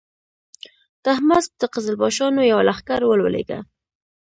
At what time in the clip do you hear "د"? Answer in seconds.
1.61-1.63